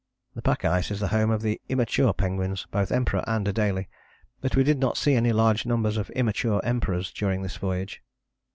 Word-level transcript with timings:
The 0.33 0.41
pack 0.41 0.65
ice 0.65 0.89
is 0.89 0.99
the 0.99 1.09
home 1.09 1.29
of 1.29 1.43
the 1.43 1.61
immature 1.69 2.11
penguins, 2.11 2.65
both 2.71 2.91
Emperor 2.91 3.23
and 3.27 3.45
Adélie. 3.45 3.85
But 4.41 4.55
we 4.55 4.63
did 4.63 4.79
not 4.79 4.97
see 4.97 5.13
any 5.13 5.31
large 5.31 5.63
numbers 5.67 5.95
of 5.95 6.09
immature 6.15 6.59
Emperors 6.63 7.11
during 7.11 7.43
this 7.43 7.57
voyage. 7.57 8.01